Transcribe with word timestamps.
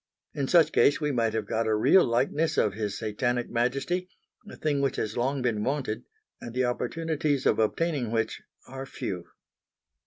In 0.33 0.47
such 0.47 0.71
case 0.71 0.99
we 0.99 1.11
might 1.11 1.35
have 1.35 1.45
got 1.45 1.67
a 1.67 1.75
real 1.75 2.03
likeness 2.03 2.57
of 2.57 2.73
His 2.73 2.97
Satanic 2.97 3.51
Majesty 3.51 4.09
a 4.49 4.55
thing 4.55 4.81
which 4.81 4.95
has 4.95 5.15
long 5.15 5.43
been 5.43 5.63
wanted 5.63 6.05
and 6.41 6.55
the 6.55 6.65
opportunities 6.65 7.45
of 7.45 7.59
obtaining 7.59 8.09
which 8.09 8.41
are 8.67 8.87
few. 8.87 9.25